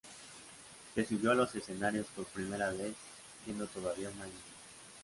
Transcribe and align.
Se 0.95 1.05
subió 1.05 1.29
a 1.29 1.35
los 1.35 1.53
escenarios 1.53 2.07
por 2.15 2.25
primera 2.25 2.71
vez 2.71 2.95
siendo 3.45 3.67
todavía 3.67 4.09
una 4.09 4.25
niña. 4.25 4.35